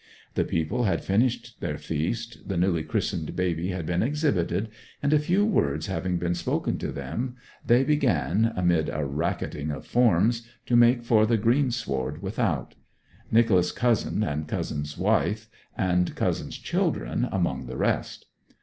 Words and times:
The 0.33 0.45
people 0.45 0.85
had 0.85 1.03
finished 1.03 1.57
their 1.59 1.77
feast, 1.77 2.47
the 2.49 2.57
newly 2.57 2.81
christened 2.81 3.35
baby 3.35 3.67
had 3.67 3.85
been 3.85 4.01
exhibited, 4.01 4.69
and 5.03 5.13
a 5.13 5.19
few 5.19 5.45
words 5.45 5.85
having 5.85 6.17
been 6.17 6.33
spoken 6.33 6.79
to 6.79 6.91
them 6.91 7.35
they 7.63 7.83
began, 7.83 8.51
amid 8.55 8.89
a 8.89 9.05
racketing 9.05 9.69
of 9.69 9.85
forms, 9.85 10.47
to 10.65 10.75
make 10.75 11.03
for 11.03 11.27
the 11.27 11.37
greensward 11.37 12.19
without, 12.23 12.73
Nicholas's 13.29 13.71
cousin 13.73 14.23
and 14.23 14.47
cousin's 14.47 14.97
wife 14.97 15.47
and 15.77 16.15
cousin's 16.15 16.57
children 16.57 17.29
among 17.31 17.67
the 17.67 17.77
rest. 17.77 18.25